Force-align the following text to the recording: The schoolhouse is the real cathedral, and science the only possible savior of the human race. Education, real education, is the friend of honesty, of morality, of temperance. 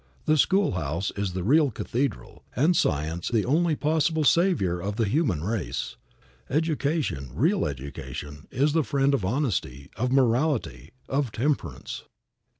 The 0.25 0.35
schoolhouse 0.35 1.11
is 1.15 1.33
the 1.33 1.43
real 1.43 1.69
cathedral, 1.69 2.43
and 2.55 2.75
science 2.75 3.27
the 3.29 3.45
only 3.45 3.75
possible 3.75 4.23
savior 4.23 4.79
of 4.79 4.95
the 4.95 5.05
human 5.05 5.43
race. 5.43 5.95
Education, 6.49 7.29
real 7.35 7.67
education, 7.67 8.47
is 8.49 8.73
the 8.73 8.83
friend 8.83 9.13
of 9.13 9.23
honesty, 9.23 9.91
of 9.95 10.11
morality, 10.11 10.89
of 11.07 11.31
temperance. 11.31 12.01